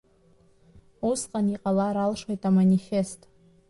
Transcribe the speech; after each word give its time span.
Усҟан, 1.09 1.47
иҟалар 1.53 1.95
алшоит, 2.03 2.41
аманифест. 2.49 3.19